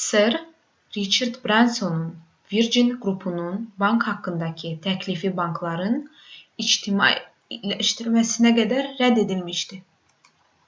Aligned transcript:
ser 0.00 0.32
riçard 0.96 1.34
bransonun 1.46 2.10
virgin 2.54 2.90
qrupunun 3.06 3.56
bank 3.84 4.06
haqqındakı 4.10 4.74
təklifi 4.88 5.32
bankların 5.40 5.96
ictimailəşdirilməsinə 6.68 8.56
qədər 8.62 8.94
rədd 9.02 9.26
edilmişdi 9.28 9.84